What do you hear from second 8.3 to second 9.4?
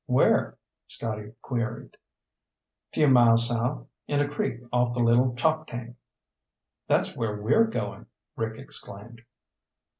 Rick exclaimed.